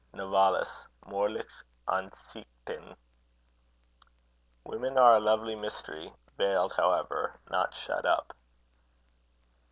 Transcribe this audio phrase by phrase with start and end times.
[0.15, 0.87] NOVALIS.
[1.05, 2.95] Moralische Ansichten.
[4.63, 8.35] Women are a lovely mystery veiled, however, not shut up.